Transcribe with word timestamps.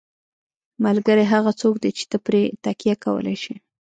ملګری 0.85 1.25
هغه 1.33 1.51
څوک 1.61 1.75
دی 1.83 1.91
چې 1.97 2.03
ته 2.11 2.17
پرې 2.25 2.41
تکیه 2.63 2.95
کولی 3.03 3.35
شې. 3.43 3.55